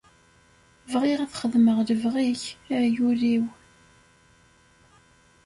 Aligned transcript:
Bɣiɣ 0.91 1.19
ad 1.21 1.33
xedmeɣ 1.41 1.77
lebɣi-k, 1.87 2.43
ay 2.75 2.85
Illu-iw! 2.89 3.45